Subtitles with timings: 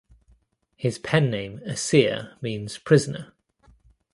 [0.75, 3.33] His pen name "Asir" means "prisoner".